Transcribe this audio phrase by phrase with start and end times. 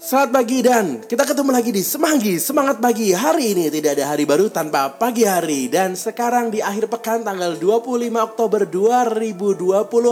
[0.00, 3.12] Selamat pagi dan kita ketemu lagi di Semanggi Semangat Pagi.
[3.12, 5.68] Hari ini tidak ada hari baru tanpa pagi hari.
[5.68, 9.60] Dan sekarang di akhir pekan tanggal 25 Oktober 2020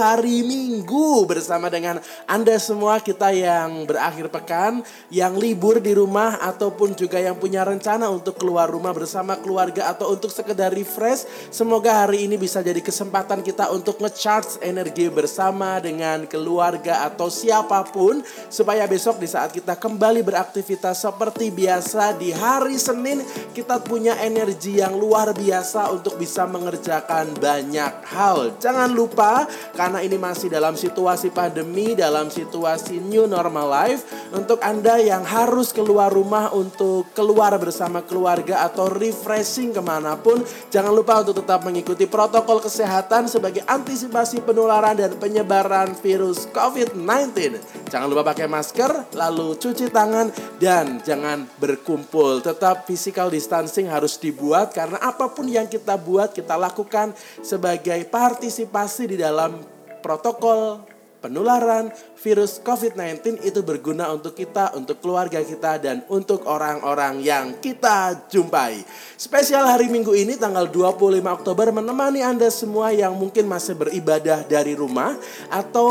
[0.00, 1.28] hari Minggu.
[1.28, 4.80] Bersama dengan Anda semua kita yang berakhir pekan
[5.12, 10.16] Yang libur di rumah ataupun juga yang punya rencana untuk keluar rumah bersama keluarga Atau
[10.16, 11.28] untuk sekedar refresh.
[11.52, 17.84] Semoga hari ini bisa jadi kesempatan kita untuk ngecharge energi bersama dengan keluarga atau siapa
[17.92, 23.22] pun Supaya besok di saat kita kembali beraktivitas seperti biasa di hari Senin
[23.54, 28.58] kita punya energi yang luar biasa untuk bisa mengerjakan banyak hal.
[28.58, 34.02] Jangan lupa karena ini masih dalam situasi pandemi, dalam situasi new normal life
[34.34, 40.42] untuk Anda yang harus keluar rumah untuk keluar bersama keluarga atau refreshing ke mana pun
[40.70, 47.83] jangan lupa untuk tetap mengikuti protokol kesehatan sebagai antisipasi penularan dan penyebaran virus COVID-19.
[47.94, 50.26] Jangan lupa pakai masker, lalu cuci tangan
[50.58, 52.42] dan jangan berkumpul.
[52.42, 59.14] Tetap physical distancing harus dibuat karena apa pun yang kita buat kita lakukan sebagai partisipasi
[59.14, 59.62] di dalam
[60.02, 60.82] protokol
[61.24, 61.88] penularan
[62.20, 68.84] virus COVID-19 itu berguna untuk kita, untuk keluarga kita, dan untuk orang-orang yang kita jumpai.
[69.16, 74.76] Spesial hari Minggu ini tanggal 25 Oktober menemani Anda semua yang mungkin masih beribadah dari
[74.76, 75.16] rumah
[75.48, 75.88] atau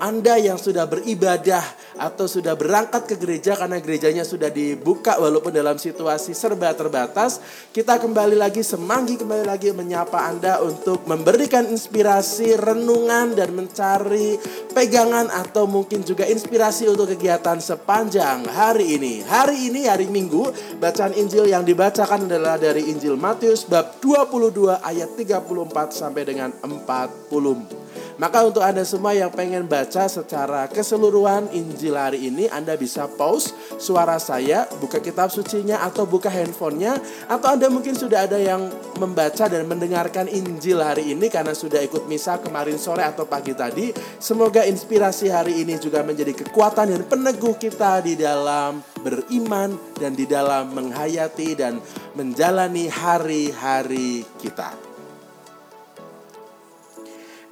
[0.00, 1.60] Anda yang sudah beribadah
[2.00, 7.40] atau sudah berangkat ke gereja karena gerejanya sudah dibuka walaupun dalam situasi serba terbatas.
[7.68, 15.26] Kita kembali lagi semanggi kembali lagi menyapa Anda untuk memberikan inspirasi, renungan dan mencari pegangan
[15.30, 19.22] atau mungkin juga inspirasi untuk kegiatan sepanjang hari ini.
[19.26, 25.10] Hari ini hari Minggu, bacaan Injil yang dibacakan adalah dari Injil Matius bab 22 ayat
[25.18, 27.79] 34 sampai dengan 40.
[28.20, 33.56] Maka untuk Anda semua yang pengen baca secara keseluruhan Injil hari ini, Anda bisa pause
[33.80, 37.00] suara saya, buka kitab sucinya atau buka handphonenya.
[37.32, 38.68] Atau Anda mungkin sudah ada yang
[39.00, 43.88] membaca dan mendengarkan Injil hari ini karena sudah ikut misa kemarin sore atau pagi tadi.
[44.20, 50.28] Semoga inspirasi hari ini juga menjadi kekuatan dan peneguh kita di dalam beriman dan di
[50.28, 51.80] dalam menghayati dan
[52.12, 54.89] menjalani hari-hari kita.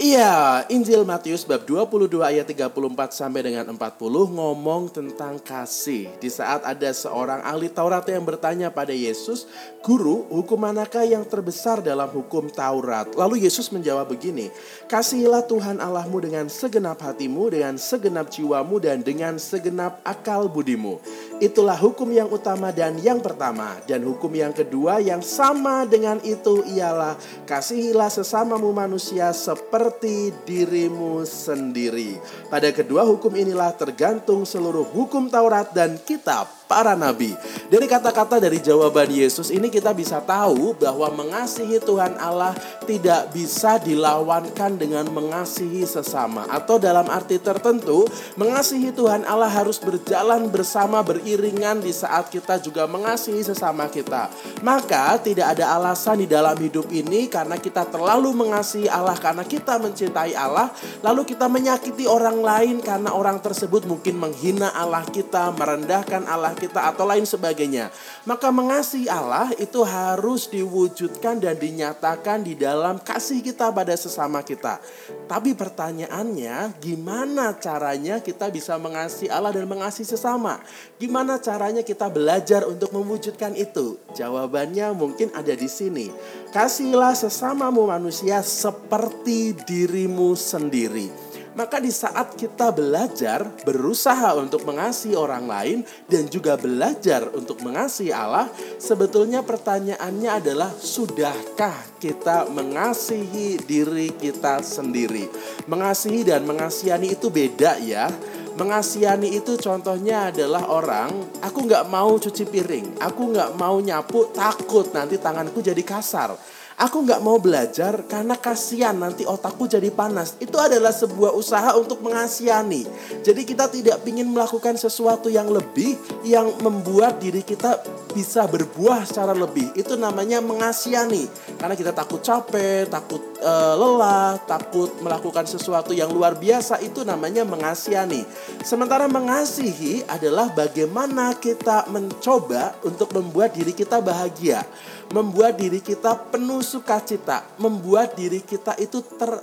[0.00, 6.08] Iya, Injil Matius bab 22 ayat 34 sampai dengan 40 ngomong tentang kasih.
[6.16, 9.44] Di saat ada seorang ahli Taurat yang bertanya pada Yesus,
[9.84, 14.48] "Guru, hukum manakah yang terbesar dalam hukum Taurat?" Lalu Yesus menjawab begini,
[14.88, 20.96] "Kasihilah Tuhan Allahmu dengan segenap hatimu, dengan segenap jiwamu dan dengan segenap akal budimu."
[21.40, 23.80] Itulah hukum yang utama dan yang pertama.
[23.88, 27.16] Dan hukum yang kedua yang sama dengan itu ialah
[27.48, 32.20] kasihilah sesamamu manusia seperti dirimu sendiri.
[32.52, 37.34] Pada kedua hukum inilah tergantung seluruh hukum Taurat dan kitab para nabi.
[37.66, 42.54] Dari kata-kata dari jawaban Yesus ini kita bisa tahu bahwa mengasihi Tuhan Allah
[42.86, 48.06] tidak bisa dilawankan dengan mengasihi sesama atau dalam arti tertentu
[48.38, 54.30] mengasihi Tuhan Allah harus berjalan bersama beriringan di saat kita juga mengasihi sesama kita.
[54.62, 59.82] Maka tidak ada alasan di dalam hidup ini karena kita terlalu mengasihi Allah karena kita
[59.82, 60.70] mencintai Allah
[61.02, 66.92] lalu kita menyakiti orang lain karena orang tersebut mungkin menghina Allah kita, merendahkan Allah kita
[66.92, 67.88] atau lain sebagainya.
[68.28, 74.76] Maka mengasihi Allah itu harus diwujudkan dan dinyatakan di dalam kasih kita pada sesama kita.
[75.24, 80.60] Tapi pertanyaannya, gimana caranya kita bisa mengasihi Allah dan mengasihi sesama?
[81.00, 83.96] Gimana caranya kita belajar untuk mewujudkan itu?
[84.12, 86.12] Jawabannya mungkin ada di sini.
[86.52, 91.29] Kasihilah sesamamu manusia seperti dirimu sendiri.
[91.50, 98.14] Maka di saat kita belajar, berusaha untuk mengasihi orang lain dan juga belajar untuk mengasihi
[98.14, 98.46] Allah,
[98.78, 105.26] sebetulnya pertanyaannya adalah sudahkah kita mengasihi diri kita sendiri?
[105.66, 108.06] Mengasihi dan mengasihani itu beda ya.
[108.54, 111.10] Mengasihani itu contohnya adalah orang,
[111.42, 116.34] aku nggak mau cuci piring, aku nggak mau nyapu, takut nanti tanganku jadi kasar
[116.80, 120.40] Aku nggak mau belajar karena kasihan nanti otakku jadi panas.
[120.40, 122.88] Itu adalah sebuah usaha untuk mengasihani.
[123.20, 129.32] Jadi kita tidak ingin melakukan sesuatu yang lebih yang membuat diri kita bisa berbuah secara
[129.32, 129.72] lebih.
[129.74, 131.26] Itu namanya mengasihani.
[131.56, 136.78] Karena kita takut capek, takut uh, lelah, takut melakukan sesuatu yang luar biasa.
[136.82, 138.22] Itu namanya mengasihani.
[138.62, 144.62] Sementara mengasihi adalah bagaimana kita mencoba untuk membuat diri kita bahagia
[145.10, 149.42] membuat diri kita penuh sukacita, membuat diri kita itu ter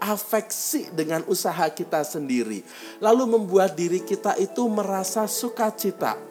[0.00, 2.64] terafeksi dengan usaha kita sendiri.
[3.04, 6.29] Lalu membuat diri kita itu merasa sukacita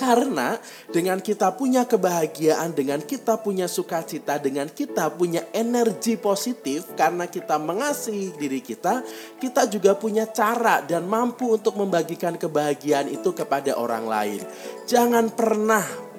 [0.00, 0.56] karena
[0.88, 7.60] dengan kita punya kebahagiaan, dengan kita punya sukacita, dengan kita punya energi positif, karena kita
[7.60, 9.04] mengasihi diri kita,
[9.36, 14.40] kita juga punya cara dan mampu untuk membagikan kebahagiaan itu kepada orang lain.
[14.88, 16.09] Jangan pernah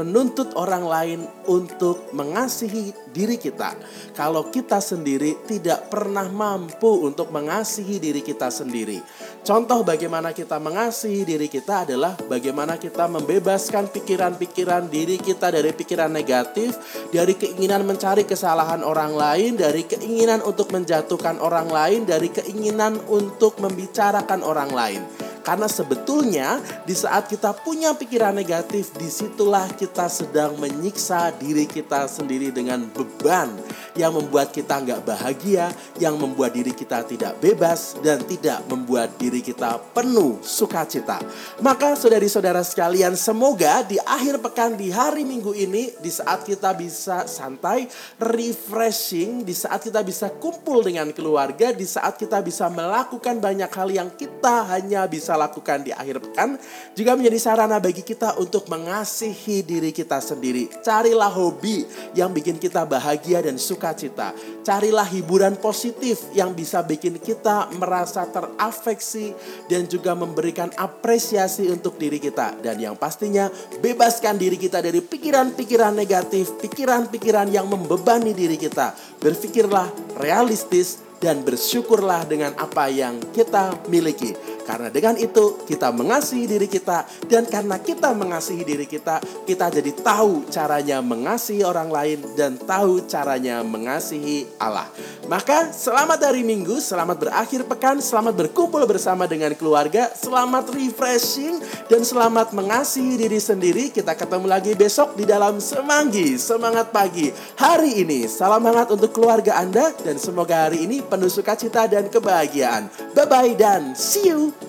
[0.00, 3.76] menuntut orang lain untuk mengasihi diri kita.
[4.16, 8.96] Kalau kita sendiri tidak pernah mampu untuk mengasihi diri kita sendiri.
[9.44, 16.08] Contoh bagaimana kita mengasihi diri kita adalah bagaimana kita membebaskan pikiran-pikiran diri kita dari pikiran
[16.08, 16.76] negatif,
[17.12, 23.60] dari keinginan mencari kesalahan orang lain, dari keinginan untuk menjatuhkan orang lain, dari keinginan untuk
[23.60, 25.29] membicarakan orang lain.
[25.50, 32.06] Karena sebetulnya di saat kita punya pikiran negatif, di situlah kita sedang menyiksa diri kita
[32.06, 33.50] sendiri dengan beban
[33.98, 39.42] yang membuat kita nggak bahagia, yang membuat diri kita tidak bebas, dan tidak membuat diri
[39.42, 41.18] kita penuh sukacita.
[41.58, 47.26] Maka saudari-saudara sekalian, semoga di akhir pekan di hari minggu ini, di saat kita bisa
[47.26, 47.90] santai,
[48.22, 53.90] refreshing, di saat kita bisa kumpul dengan keluarga, di saat kita bisa melakukan banyak hal
[53.90, 56.60] yang kita hanya bisa lakukan di akhir pekan
[56.92, 60.68] juga menjadi sarana bagi kita untuk mengasihi diri kita sendiri.
[60.84, 64.36] Carilah hobi yang bikin kita bahagia dan sukacita.
[64.60, 69.32] Carilah hiburan positif yang bisa bikin kita merasa terafeksi
[69.72, 72.60] dan juga memberikan apresiasi untuk diri kita.
[72.60, 73.48] Dan yang pastinya
[73.80, 78.92] bebaskan diri kita dari pikiran-pikiran negatif, pikiran-pikiran yang membebani diri kita.
[79.22, 79.88] Berpikirlah
[80.20, 84.32] realistis dan bersyukurlah dengan apa yang kita miliki.
[84.70, 89.90] Karena dengan itu kita mengasihi diri kita dan karena kita mengasihi diri kita, kita jadi
[89.98, 94.86] tahu caranya mengasihi orang lain dan tahu caranya mengasihi Allah.
[95.26, 101.58] Maka selamat hari Minggu, selamat berakhir pekan, selamat berkumpul bersama dengan keluarga, selamat refreshing
[101.90, 103.90] dan selamat mengasihi diri sendiri.
[103.90, 107.26] Kita ketemu lagi besok di dalam Semanggi, semangat pagi.
[107.58, 112.86] Hari ini salam hangat untuk keluarga Anda dan semoga hari ini penuh sukacita dan kebahagiaan.
[113.18, 114.59] Bye bye dan see you.